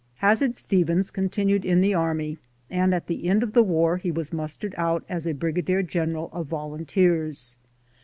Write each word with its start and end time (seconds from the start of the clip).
Hazard 0.15 0.55
Stevens 0.57 1.11
continued 1.11 1.63
in 1.63 1.79
the 1.79 1.93
army, 1.93 2.39
and 2.71 2.91
at 2.91 3.05
the 3.05 3.29
end 3.29 3.43
of 3.43 3.53
the 3.53 3.61
war 3.61 3.97
he 3.97 4.09
was 4.09 4.33
mustered 4.33 4.73
out 4.75 5.05
as 5.07 5.27
a 5.27 5.31
brigadier 5.33 5.83
general 5.83 6.31
of 6.33 6.47
volunteers. 6.47 7.55